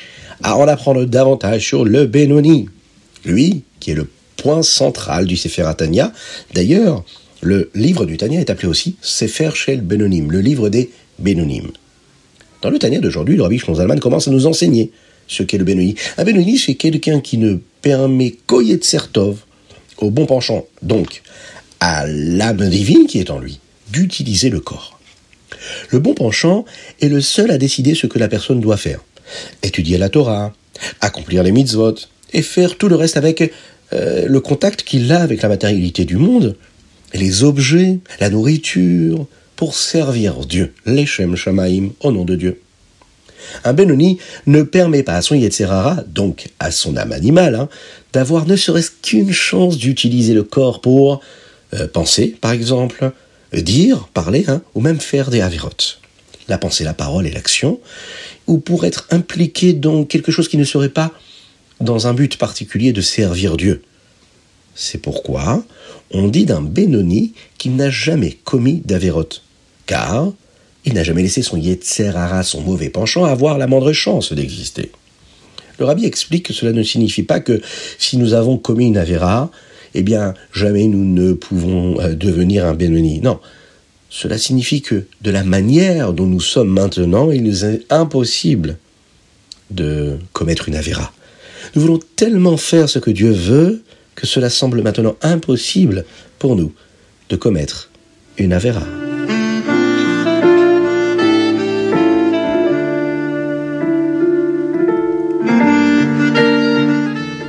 à 0.42 0.56
en 0.56 0.66
apprendre 0.66 1.04
davantage 1.04 1.64
sur 1.64 1.84
le 1.84 2.06
Benoni. 2.06 2.68
Lui, 3.24 3.62
qui 3.78 3.92
est 3.92 3.94
le 3.94 4.08
point 4.38 4.62
central 4.62 5.26
du 5.26 5.36
Sefer 5.36 5.70
Tanya. 5.76 6.12
D'ailleurs, 6.54 7.04
le 7.42 7.70
livre 7.74 8.06
du 8.06 8.16
Tanya 8.16 8.40
est 8.40 8.50
appelé 8.50 8.68
aussi 8.68 8.96
Sefer 9.02 9.50
Shel 9.54 9.82
Benonim, 9.82 10.30
le 10.30 10.40
livre 10.40 10.70
des 10.70 10.90
Benonim. 11.18 11.70
Dans 12.62 12.70
le 12.70 12.78
Tanya 12.78 13.00
d'aujourd'hui, 13.00 13.36
le 13.36 13.42
Rabbi 13.42 13.58
Zalman 13.58 14.00
commence 14.00 14.26
à 14.26 14.30
nous 14.30 14.46
enseigner 14.46 14.90
ce 15.26 15.42
qu'est 15.42 15.58
le 15.58 15.64
Benoni. 15.64 15.94
Un 16.16 16.24
Benoni, 16.24 16.58
c'est 16.58 16.74
quelqu'un 16.74 17.20
qui 17.20 17.38
ne 17.38 17.58
permet 17.82 18.34
qu'au 18.46 18.62
Yetzertov, 18.62 19.38
au 19.98 20.10
bon 20.10 20.26
penchant, 20.26 20.66
donc 20.82 21.22
à 21.80 22.06
l'âme 22.06 22.68
divine 22.68 23.06
qui 23.06 23.20
est 23.20 23.30
en 23.30 23.38
lui, 23.38 23.60
d'utiliser 23.92 24.50
le 24.50 24.60
corps. 24.60 24.98
Le 25.90 25.98
bon 25.98 26.14
penchant 26.14 26.64
est 27.00 27.08
le 27.08 27.20
seul 27.20 27.50
à 27.50 27.58
décider 27.58 27.94
ce 27.94 28.06
que 28.06 28.18
la 28.18 28.28
personne 28.28 28.60
doit 28.60 28.76
faire. 28.76 29.00
Étudier 29.62 29.98
la 29.98 30.08
Torah, 30.08 30.52
accomplir 31.00 31.42
les 31.42 31.52
mitzvot, 31.52 31.94
et 32.32 32.42
faire 32.42 32.76
tout 32.76 32.88
le 32.88 32.96
reste 32.96 33.16
avec 33.16 33.52
euh, 33.92 34.26
le 34.26 34.40
contact 34.40 34.82
qu'il 34.82 35.10
a 35.12 35.20
avec 35.20 35.42
la 35.42 35.48
matérialité 35.48 36.04
du 36.04 36.16
monde, 36.16 36.56
les 37.14 37.42
objets, 37.42 37.98
la 38.20 38.30
nourriture, 38.30 39.26
pour 39.56 39.74
servir 39.74 40.46
Dieu, 40.46 40.72
l'Echem 40.86 41.34
Shamaim, 41.34 41.90
au 42.00 42.12
nom 42.12 42.24
de 42.24 42.36
Dieu. 42.36 42.60
Un 43.64 43.72
Benoni 43.72 44.18
ne 44.46 44.62
permet 44.62 45.02
pas 45.02 45.16
à 45.16 45.22
son 45.22 45.34
Yetzerara, 45.34 46.02
donc 46.06 46.48
à 46.60 46.70
son 46.70 46.96
âme 46.96 47.12
animale, 47.12 47.54
hein, 47.54 47.68
d'avoir 48.12 48.46
ne 48.46 48.56
serait-ce 48.56 48.90
qu'une 49.02 49.32
chance 49.32 49.78
d'utiliser 49.78 50.34
le 50.34 50.42
corps 50.42 50.80
pour 50.80 51.20
euh, 51.74 51.88
penser, 51.88 52.36
par 52.40 52.52
exemple, 52.52 53.10
dire, 53.52 54.08
parler, 54.12 54.44
hein, 54.48 54.62
ou 54.74 54.80
même 54.80 55.00
faire 55.00 55.30
des 55.30 55.40
avérotes. 55.40 56.00
La 56.48 56.58
pensée, 56.58 56.84
la 56.84 56.94
parole 56.94 57.26
et 57.26 57.30
l'action, 57.30 57.80
ou 58.46 58.58
pour 58.58 58.84
être 58.84 59.06
impliqué 59.10 59.72
dans 59.72 60.04
quelque 60.04 60.32
chose 60.32 60.48
qui 60.48 60.56
ne 60.56 60.64
serait 60.64 60.88
pas 60.88 61.12
dans 61.80 62.06
un 62.06 62.14
but 62.14 62.36
particulier 62.36 62.92
de 62.92 63.00
servir 63.00 63.56
Dieu. 63.56 63.82
C'est 64.74 64.98
pourquoi 64.98 65.64
on 66.10 66.28
dit 66.28 66.46
d'un 66.46 66.62
Benoni 66.62 67.34
qu'il 67.58 67.76
n'a 67.76 67.90
jamais 67.90 68.32
commis 68.44 68.82
d'Avérote, 68.84 69.42
car 69.86 70.32
il 70.84 70.94
n'a 70.94 71.04
jamais 71.04 71.22
laissé 71.22 71.42
son 71.42 71.56
Yetzer 71.56 72.12
son 72.44 72.62
mauvais 72.62 72.88
penchant, 72.88 73.24
avoir 73.24 73.58
la 73.58 73.66
moindre 73.66 73.92
chance 73.92 74.32
d'exister. 74.32 74.90
Le 75.78 75.84
rabbi 75.84 76.04
explique 76.04 76.46
que 76.46 76.52
cela 76.52 76.72
ne 76.72 76.82
signifie 76.82 77.22
pas 77.22 77.40
que 77.40 77.60
si 77.98 78.16
nous 78.16 78.34
avons 78.34 78.56
commis 78.56 78.86
une 78.86 78.96
Avéra, 78.96 79.50
eh 79.94 80.02
bien, 80.02 80.34
jamais 80.52 80.86
nous 80.86 81.04
ne 81.04 81.32
pouvons 81.32 82.00
euh, 82.00 82.14
devenir 82.14 82.66
un 82.66 82.74
Benoni. 82.74 83.20
Non. 83.20 83.38
Cela 84.10 84.38
signifie 84.38 84.82
que, 84.82 85.04
de 85.22 85.30
la 85.30 85.44
manière 85.44 86.12
dont 86.12 86.26
nous 86.26 86.40
sommes 86.40 86.70
maintenant, 86.70 87.30
il 87.30 87.42
nous 87.42 87.64
est 87.64 87.84
impossible 87.90 88.78
de 89.70 90.18
commettre 90.32 90.68
une 90.68 90.76
Avéra. 90.76 91.12
Nous 91.74 91.82
voulons 91.82 92.00
tellement 92.16 92.56
faire 92.56 92.88
ce 92.88 92.98
que 92.98 93.10
Dieu 93.10 93.30
veut 93.30 93.82
que 94.14 94.26
cela 94.26 94.50
semble 94.50 94.82
maintenant 94.82 95.16
impossible 95.22 96.04
pour 96.38 96.56
nous 96.56 96.72
de 97.28 97.36
commettre 97.36 97.90
une 98.36 98.52
avéra. 98.52 98.82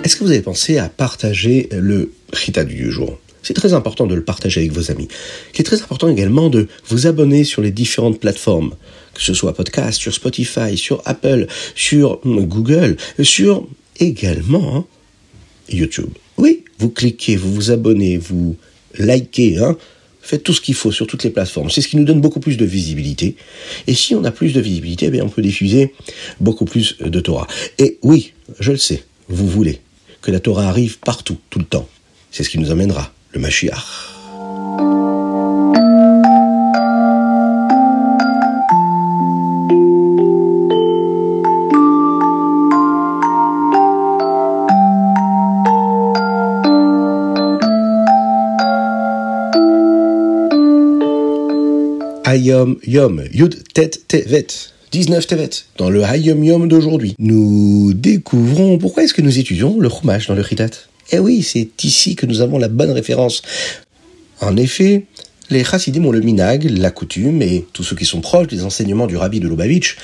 Est-ce 0.03 0.15
que 0.15 0.23
vous 0.23 0.31
avez 0.31 0.41
pensé 0.41 0.77
à 0.77 0.89
partager 0.89 1.69
le 1.71 2.11
Rita 2.33 2.63
du 2.63 2.91
jour? 2.91 3.17
C'est 3.41 3.53
très 3.53 3.73
important 3.73 4.05
de 4.05 4.15
le 4.15 4.23
partager 4.23 4.59
avec 4.59 4.73
vos 4.73 4.91
amis. 4.91 5.07
C'est 5.53 5.63
très 5.63 5.81
important 5.81 6.09
également 6.09 6.49
de 6.49 6.67
vous 6.87 7.07
abonner 7.07 7.43
sur 7.43 7.61
les 7.61 7.71
différentes 7.71 8.19
plateformes, 8.19 8.75
que 9.13 9.21
ce 9.21 9.33
soit 9.33 9.53
podcast, 9.53 9.99
sur 9.99 10.13
Spotify, 10.13 10.77
sur 10.77 11.01
Apple, 11.05 11.47
sur 11.73 12.19
Google, 12.25 12.97
sur 13.23 13.67
également 13.99 14.77
hein, 14.77 14.85
YouTube. 15.69 16.09
Oui, 16.37 16.63
vous 16.79 16.89
cliquez, 16.89 17.35
vous 17.35 17.53
vous 17.53 17.71
abonnez, 17.71 18.17
vous 18.17 18.55
likez, 18.97 19.57
hein, 19.57 19.77
faites 20.21 20.43
tout 20.43 20.53
ce 20.53 20.61
qu'il 20.61 20.75
faut 20.75 20.91
sur 20.91 21.07
toutes 21.07 21.23
les 21.23 21.29
plateformes. 21.29 21.69
C'est 21.69 21.81
ce 21.81 21.87
qui 21.87 21.97
nous 21.97 22.05
donne 22.05 22.21
beaucoup 22.21 22.39
plus 22.39 22.57
de 22.57 22.65
visibilité. 22.65 23.35
Et 23.87 23.93
si 23.93 24.15
on 24.15 24.23
a 24.23 24.31
plus 24.31 24.53
de 24.53 24.61
visibilité, 24.61 25.09
eh 25.13 25.21
on 25.21 25.29
peut 25.29 25.41
diffuser 25.41 25.93
beaucoup 26.39 26.65
plus 26.65 26.97
de 26.99 27.19
Torah. 27.19 27.47
Et 27.77 27.97
oui, 28.03 28.33
je 28.59 28.71
le 28.71 28.77
sais, 28.77 29.03
vous 29.27 29.47
voulez 29.47 29.79
que 30.21 30.31
la 30.31 30.39
Torah 30.39 30.67
arrive 30.67 30.99
partout, 30.99 31.37
tout 31.49 31.59
le 31.59 31.65
temps. 31.65 31.87
C'est 32.31 32.43
ce 32.43 32.49
qui 32.49 32.59
nous 32.59 32.71
amènera 32.71 33.13
le 33.33 33.39
Mashiach. 33.39 35.18
Hayom 52.39 52.77
Yom, 52.87 53.21
Yud 53.33 53.63
Tet 53.73 53.91
Tevet. 54.07 54.47
19 54.91 55.27
Tevet, 55.27 55.49
dans 55.77 55.89
le 55.89 56.03
Hayom 56.03 56.41
Yom 56.41 56.67
d'aujourd'hui. 56.69 57.13
Nous 57.19 57.93
découvrons 57.93 58.77
pourquoi 58.77 59.03
est-ce 59.03 59.13
que 59.13 59.21
nous 59.21 59.39
étudions 59.39 59.77
le 59.77 59.89
Chumash 59.89 60.27
dans 60.27 60.35
le 60.35 60.43
Chitat. 60.43 60.69
Eh 61.11 61.19
oui, 61.19 61.43
c'est 61.43 61.83
ici 61.83 62.15
que 62.15 62.25
nous 62.25 62.39
avons 62.39 62.57
la 62.57 62.69
bonne 62.69 62.91
référence. 62.91 63.41
En 64.39 64.55
effet, 64.55 65.03
les 65.49 65.65
chassidim 65.65 66.05
ont 66.05 66.11
le 66.11 66.21
minag, 66.21 66.63
la 66.63 66.91
coutume, 66.91 67.41
et 67.41 67.65
tous 67.73 67.83
ceux 67.83 67.97
qui 67.97 68.05
sont 68.05 68.21
proches 68.21 68.47
des 68.47 68.63
enseignements 68.63 69.07
du 69.07 69.17
rabbi 69.17 69.41
de 69.41 69.47
Lubavitch, 69.49 69.97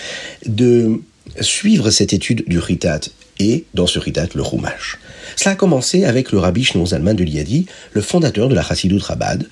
de 0.45 0.99
suivre 1.39 1.89
cette 1.89 2.11
étude 2.11 2.43
du 2.47 2.59
Ritat, 2.59 2.99
et 3.39 3.65
dans 3.73 3.87
ce 3.87 3.99
Ritat, 3.99 4.27
le 4.35 4.43
Chumash. 4.43 4.97
Cela 5.35 5.51
a 5.51 5.55
commencé 5.55 6.05
avec 6.05 6.31
le 6.31 6.39
rabbi 6.39 6.63
Shnon 6.63 6.85
Zalman 6.85 7.15
de 7.15 7.23
Liadi, 7.23 7.65
le 7.93 8.01
fondateur 8.01 8.47
de 8.47 8.55
la 8.55 8.63
Chassidut 8.63 8.99
Rabad, 8.99 9.47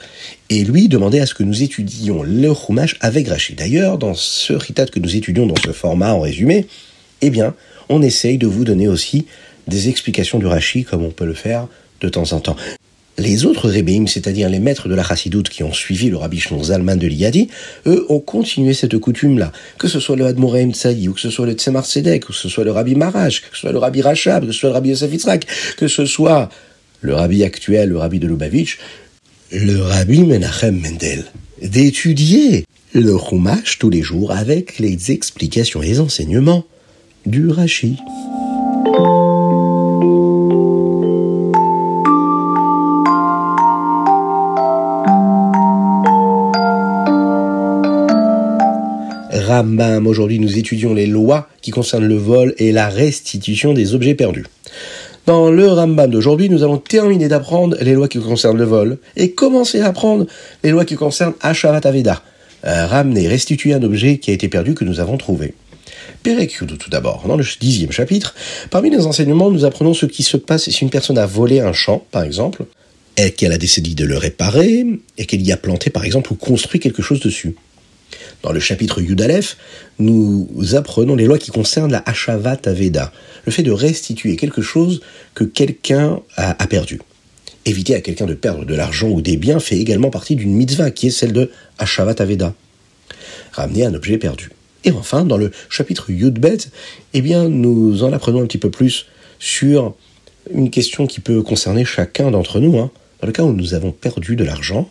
et 0.50 0.64
lui 0.64 0.88
demandait 0.88 1.20
à 1.20 1.26
ce 1.26 1.34
que 1.34 1.44
nous 1.44 1.64
étudions 1.64 2.24
le 2.24 2.54
Chumash 2.54 2.96
avec 3.02 3.28
Rashi. 3.28 3.56
D'ailleurs, 3.56 3.98
dans 3.98 4.14
ce 4.14 4.54
Ritat 4.54 4.86
que 4.86 5.00
nous 5.00 5.16
étudions 5.16 5.46
dans 5.46 5.62
ce 5.64 5.72
format 5.72 6.14
en 6.14 6.22
résumé, 6.22 6.68
eh 7.22 7.30
bien, 7.30 7.56
on 7.90 8.02
essaye 8.02 8.38
de 8.38 8.48
vous 8.48 8.64
donner 8.64 8.88
aussi 8.88 9.26
des 9.68 9.90
explications 9.90 10.40
du 10.40 10.46
Rashi 10.46 10.84
comme 10.84 11.04
on 11.04 11.12
peut 11.12 11.26
le 11.26 11.34
faire 11.34 11.68
de 12.02 12.10
temps 12.10 12.34
en 12.34 12.40
temps. 12.40 12.56
Les 13.18 13.46
autres 13.46 13.70
Rebbeim, 13.70 14.08
c'est-à-dire 14.08 14.50
les 14.50 14.60
maîtres 14.60 14.88
de 14.88 14.96
la 14.96 15.04
Chassidoute 15.04 15.50
qui 15.50 15.64
ont 15.64 15.72
suivi 15.72 16.10
le 16.10 16.18
rabbi 16.18 16.42
Zalman 16.64 16.98
de 16.98 17.08
Liadi, 17.08 17.48
eux 17.86 18.06
ont 18.10 18.20
continué 18.20 18.74
cette 18.74 18.98
coutume-là. 18.98 19.52
Que 19.78 19.88
ce 19.88 20.00
soit 20.00 20.16
le 20.16 20.26
Admoreim 20.26 20.72
Tsaï, 20.72 21.08
ou 21.08 21.14
que 21.14 21.20
ce 21.20 21.30
soit 21.30 21.46
le 21.46 21.54
Tzemar 21.54 21.86
Sedek, 21.86 22.30
ou 22.30 22.32
que 22.32 22.38
ce 22.38 22.50
soit 22.50 22.64
le 22.64 22.72
rabbi 22.72 22.96
Marash, 22.96 23.42
que 23.42 23.48
ce 23.56 23.62
soit 23.62 23.72
le 23.72 23.78
rabbi 23.78 24.02
Rachab, 24.02 24.48
que 24.48 24.52
ce 24.52 24.60
soit 24.60 24.70
le 24.70 24.76
rabbi 24.76 24.90
Yosef 24.90 25.12
que 25.78 25.88
ce 25.88 26.06
soit 26.06 26.50
le 27.02 27.14
rabbi 27.14 27.44
actuel, 27.44 27.90
le 27.90 27.98
rabbi 27.98 28.20
de 28.20 28.28
Lubavitch, 28.28 28.80
le 29.52 29.78
rabbi 29.82 30.24
Menachem 30.24 30.80
Mendel, 30.80 31.26
d'étudier 31.62 32.66
le 32.94 33.18
Chumash 33.18 33.78
tous 33.78 33.90
les 33.90 34.02
jours 34.02 34.32
avec 34.32 34.80
les 34.80 35.12
explications 35.12 35.84
et 35.84 35.88
les 35.88 36.00
enseignements 36.00 36.66
du 37.26 37.50
Rashi. 37.50 37.98
Rambam. 49.64 50.08
Aujourd'hui, 50.08 50.40
nous 50.40 50.58
étudions 50.58 50.94
les 50.94 51.08
lois 51.08 51.48
qui 51.62 51.72
concernent 51.72 52.06
le 52.06 52.18
vol 52.18 52.54
et 52.58 52.72
la 52.72 52.90
restitution 52.90 53.74
des 53.74 53.96
objets 53.96 54.14
perdus. 54.14 54.46
Dans 55.26 55.50
le 55.50 55.70
Rambam 55.70 56.12
d'aujourd'hui, 56.12 56.50
nous 56.50 56.64
allons 56.64 56.78
terminer 56.78 57.30
d'apprendre 57.30 57.78
les 57.80 57.94
lois 57.94 58.10
qui 58.10 58.20
concernent 58.20 58.58
le 58.58 58.66
vol 58.66 58.98
et 59.16 59.32
commencer 59.32 59.80
à 59.80 59.88
apprendre 59.88 60.28
les 60.64 60.72
lois 60.72 60.84
qui 60.84 60.96
concernent 60.96 61.34
Ashavat 61.40 61.88
Aveda, 61.88 62.22
euh, 62.66 62.86
ramener, 62.88 63.30
restituer 63.30 63.74
un 63.74 63.84
objet 63.84 64.18
qui 64.18 64.32
a 64.32 64.34
été 64.34 64.50
perdu 64.50 64.74
que 64.74 64.84
nous 64.84 65.00
avons 65.00 65.18
trouvé. 65.18 65.54
Perek 66.24 66.58
tout 66.58 66.90
d'abord, 66.90 67.24
dans 67.26 67.38
le 67.38 67.46
dixième 67.60 67.92
chapitre, 67.92 68.36
parmi 68.70 68.90
les 68.90 69.06
enseignements, 69.06 69.50
nous 69.50 69.64
apprenons 69.64 69.94
ce 69.94 70.06
qui 70.06 70.24
se 70.24 70.36
passe 70.36 70.70
si 70.70 70.84
une 70.84 70.90
personne 70.90 71.18
a 71.18 71.26
volé 71.26 71.62
un 71.62 71.74
champ, 71.74 72.06
par 72.12 72.24
exemple, 72.24 72.66
et 73.16 73.32
qu'elle 73.32 73.54
a 73.54 73.58
décidé 73.58 73.94
de 73.94 74.06
le 74.06 74.18
réparer, 74.18 74.86
et 75.18 75.26
qu'elle 75.26 75.42
y 75.42 75.52
a 75.52 75.58
planté, 75.58 75.90
par 75.90 76.04
exemple, 76.04 76.34
ou 76.34 76.36
construit 76.36 76.82
quelque 76.82 77.02
chose 77.02 77.22
dessus. 77.22 77.56
Dans 78.42 78.52
le 78.52 78.60
chapitre 78.60 79.02
Yudalef, 79.02 79.58
nous 80.00 80.48
apprenons 80.74 81.16
les 81.16 81.26
lois 81.26 81.38
qui 81.38 81.52
concernent 81.52 81.92
la 81.92 82.04
Hashavat 82.06 82.60
Aveda, 82.66 83.12
le 83.46 83.52
fait 83.52 83.64
de 83.64 83.72
restituer 83.72 84.36
quelque 84.36 84.62
chose 84.62 85.02
que 85.34 85.44
quelqu'un 85.44 86.20
a, 86.36 86.68
perdu. 86.68 87.00
Éviter 87.66 87.96
à 87.96 88.02
quelqu'un 88.02 88.26
de 88.26 88.34
perdre 88.34 88.66
de 88.66 88.76
l'argent 88.76 89.08
ou 89.08 89.22
des 89.22 89.38
biens 89.38 89.60
fait 89.60 89.78
également 89.78 90.10
partie 90.10 90.36
d'une 90.36 90.54
mitzvah 90.54 90.92
qui 90.92 91.08
est 91.08 91.12
celle 91.12 91.32
de 91.32 91.52
Hashavat 91.78 92.16
Aveda. 92.20 92.54
Ramener 93.54 93.86
un 93.86 93.94
objet 93.94 94.18
perdu. 94.18 94.50
Et 94.84 94.92
enfin, 94.92 95.24
dans 95.24 95.38
le 95.38 95.52
chapitre 95.70 96.10
Yudbet, 96.10 96.58
eh 97.14 97.22
bien, 97.22 97.48
nous 97.48 98.04
en 98.04 98.12
apprenons 98.12 98.42
un 98.42 98.46
petit 98.46 98.58
peu 98.58 98.70
plus 98.70 99.06
sur 99.40 99.96
une 100.54 100.70
question 100.70 101.08
qui 101.08 101.22
peut 101.22 101.42
concerner 101.42 101.86
chacun 101.86 102.32
d'entre 102.32 102.60
nous. 102.60 102.78
Hein. 102.80 102.92
Dans 103.22 103.28
le 103.28 103.34
cas 103.34 103.44
où 103.44 103.54
nous 103.54 103.74
avons 103.74 103.92
perdu 103.92 104.36
de 104.36 104.44
l'argent, 104.44 104.90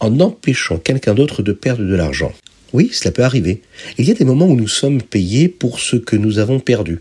en 0.00 0.20
empêchant 0.20 0.78
quelqu'un 0.78 1.14
d'autre 1.14 1.42
de 1.42 1.52
perdre 1.52 1.84
de 1.84 1.94
l'argent. 1.94 2.32
Oui, 2.72 2.90
cela 2.92 3.12
peut 3.12 3.24
arriver. 3.24 3.62
Il 3.96 4.06
y 4.06 4.10
a 4.10 4.14
des 4.14 4.24
moments 4.24 4.46
où 4.46 4.56
nous 4.56 4.68
sommes 4.68 5.00
payés 5.02 5.48
pour 5.48 5.80
ce 5.80 5.96
que 5.96 6.16
nous 6.16 6.38
avons 6.38 6.60
perdu. 6.60 7.00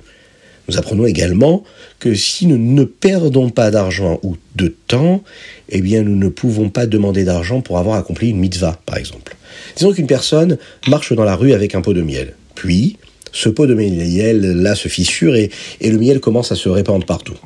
Nous 0.69 0.77
apprenons 0.77 1.05
également 1.05 1.63
que 1.99 2.13
si 2.13 2.45
nous 2.45 2.57
ne 2.57 2.83
perdons 2.83 3.49
pas 3.49 3.71
d'argent 3.71 4.19
ou 4.23 4.35
de 4.55 4.73
temps, 4.87 5.23
eh 5.69 5.81
bien 5.81 6.03
nous 6.03 6.15
ne 6.15 6.29
pouvons 6.29 6.69
pas 6.69 6.85
demander 6.85 7.23
d'argent 7.23 7.61
pour 7.61 7.77
avoir 7.77 7.97
accompli 7.97 8.29
une 8.29 8.39
mitzvah, 8.39 8.79
par 8.85 8.97
exemple. 8.97 9.35
Disons 9.77 9.93
qu'une 9.93 10.07
personne 10.07 10.57
marche 10.87 11.13
dans 11.13 11.23
la 11.23 11.35
rue 11.35 11.53
avec 11.53 11.73
un 11.75 11.81
pot 11.81 11.93
de 11.93 12.01
miel. 12.01 12.33
Puis, 12.55 12.97
ce 13.31 13.49
pot 13.49 13.65
de 13.65 13.75
miel 13.75 14.41
là 14.61 14.75
se 14.75 14.89
fissure 14.89 15.35
et, 15.35 15.51
et 15.79 15.89
le 15.89 15.97
miel 15.97 16.19
commence 16.19 16.51
à 16.51 16.55
se 16.55 16.69
répandre 16.69 17.05
partout. 17.05 17.37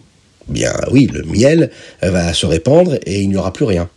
Bien 0.47 0.73
oui, 0.91 1.07
le 1.11 1.23
miel 1.23 1.69
va 2.01 2.33
se 2.33 2.45
répandre 2.45 2.97
et 3.05 3.21
il 3.21 3.29
n'y 3.29 3.37
aura 3.37 3.53
plus 3.53 3.65
rien 3.65 3.89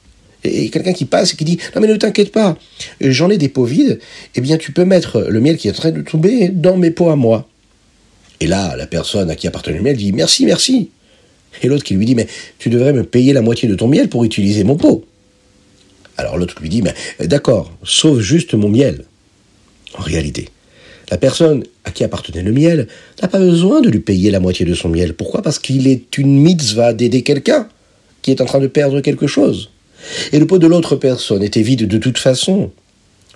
et 0.45 0.69
quelqu'un 0.69 0.93
qui 0.93 1.07
passe 1.07 1.33
et 1.33 1.37
qui 1.37 1.45
dit 1.45 1.59
non 1.75 1.81
mais 1.81 1.89
ne 1.89 1.97
t'inquiète 1.97 2.31
pas, 2.31 2.57
j'en 3.01 3.31
ai 3.31 3.39
des 3.39 3.49
pots 3.49 3.65
vides, 3.65 3.99
eh 4.35 4.41
bien 4.41 4.59
tu 4.59 4.73
peux 4.73 4.85
mettre 4.85 5.21
le 5.21 5.41
miel 5.41 5.57
qui 5.57 5.69
est 5.69 5.73
en 5.73 5.75
train 5.75 5.91
de 5.91 6.03
tomber 6.03 6.49
dans 6.49 6.77
mes 6.77 6.91
pots 6.91 7.11
à 7.11 7.17
moi. 7.17 7.49
Et 8.41 8.47
là, 8.47 8.77
la 8.77 8.87
personne 8.87 9.31
à 9.31 9.37
qui 9.37 9.47
appartenait 9.47 9.79
le 9.79 9.83
miel 9.83 9.97
dit 9.97 10.13
merci, 10.13 10.45
merci. 10.45 10.91
Et 11.63 11.69
l'autre 11.69 11.85
qui 11.85 11.95
lui 11.95 12.05
dit 12.05 12.15
mais 12.15 12.27
tu 12.59 12.69
devrais 12.69 12.93
me 12.93 13.05
payer 13.05 13.33
la 13.33 13.43
moitié 13.43 13.69
de 13.69 13.75
ton 13.75 13.89
miel 13.89 14.09
pour 14.09 14.25
utiliser 14.25 14.65
mon 14.65 14.77
pot. 14.77 15.05
Alors 16.17 16.37
l'autre 16.37 16.57
lui 16.61 16.69
dit 16.69 16.83
mais 16.83 16.95
d'accord, 17.27 17.73
sauve 17.83 18.21
juste 18.21 18.55
mon 18.55 18.69
miel. 18.69 19.05
En 19.97 20.03
réalité, 20.03 20.49
la 21.11 21.19
personne 21.19 21.65
à 21.85 21.91
qui 21.91 22.05
appartenait 22.05 22.43
le 22.43 22.53
miel 22.53 22.89
n'a 23.23 23.29
pas 23.29 23.39
besoin 23.39 23.81
de 23.81 23.89
lui 23.89 24.01
payer 24.01 24.31
la 24.31 24.41
moitié 24.41 24.67
de 24.67 24.75
son 24.75 24.89
miel. 24.89 25.15
Pourquoi? 25.15 25.43
Parce 25.43 25.59
qu'il 25.59 25.87
est 25.87 26.19
une 26.19 26.41
mitzvah 26.41 26.93
d'aider 26.93 27.23
quelqu'un 27.23 27.69
qui 28.23 28.31
est 28.31 28.41
en 28.41 28.47
train 28.47 28.59
de 28.59 28.67
perdre 28.67 29.01
quelque 29.01 29.27
chose. 29.27 29.71
Et 30.33 30.39
le 30.39 30.47
pot 30.47 30.59
de 30.59 30.67
l'autre 30.67 30.97
personne 30.97 31.43
était 31.43 31.63
vide 31.63 31.87
de 31.87 31.99
toute 31.99 32.19
façon. 32.19 32.71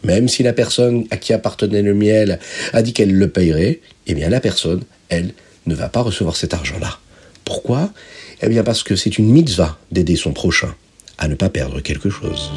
Même 0.04 0.28
si 0.28 0.42
la 0.42 0.52
personne 0.52 1.06
à 1.10 1.16
qui 1.16 1.32
appartenait 1.32 1.82
le 1.82 1.94
miel 1.94 2.38
a 2.72 2.82
dit 2.82 2.92
qu'elle 2.92 3.12
le 3.12 3.28
payerait, 3.28 3.80
eh 4.06 4.14
bien 4.14 4.28
la 4.28 4.40
personne, 4.40 4.82
elle, 5.08 5.32
ne 5.66 5.74
va 5.74 5.88
pas 5.88 6.00
recevoir 6.00 6.36
cet 6.36 6.54
argent-là. 6.54 6.98
Pourquoi? 7.44 7.92
Eh 8.42 8.48
bien 8.48 8.62
parce 8.62 8.82
que 8.82 8.96
c'est 8.96 9.18
une 9.18 9.30
mitzvah 9.30 9.78
d'aider 9.92 10.16
son 10.16 10.32
prochain 10.32 10.74
à 11.18 11.28
ne 11.28 11.34
pas 11.34 11.48
perdre 11.48 11.80
quelque 11.80 12.10
chose. 12.10 12.50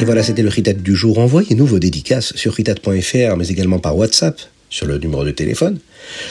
Et 0.00 0.04
voilà, 0.04 0.22
c'était 0.22 0.42
le 0.42 0.48
Ritat 0.48 0.72
du 0.72 0.94
jour. 0.94 1.18
Envoyez-nous 1.18 1.66
vos 1.66 1.78
dédicaces 1.78 2.34
sur 2.34 2.54
ritat.fr, 2.54 3.36
mais 3.36 3.48
également 3.48 3.78
par 3.78 3.96
WhatsApp 3.96 4.40
sur 4.70 4.86
le 4.86 4.98
numéro 4.98 5.24
de 5.24 5.32
téléphone. 5.32 5.78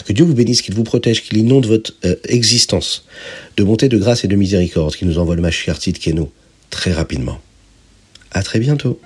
Que 0.06 0.14
Dieu 0.14 0.26
vous 0.26 0.34
bénisse, 0.34 0.62
qu'il 0.62 0.74
vous 0.74 0.84
protège, 0.84 1.24
qu'il 1.24 1.38
inonde 1.38 1.68
votre 1.68 1.94
euh, 2.06 2.16
existence 2.28 3.06
de 3.58 3.64
bonté, 3.64 3.90
de 3.90 3.98
grâce 3.98 4.24
et 4.24 4.28
de 4.28 4.36
miséricorde, 4.36 4.96
qu'il 4.96 5.08
nous 5.08 5.20
envoie 5.20 5.36
le 5.36 5.42
est 6.10 6.14
nous 6.14 6.32
très 6.70 6.92
rapidement. 6.92 7.40
À 8.32 8.42
très 8.42 8.60
bientôt. 8.60 9.00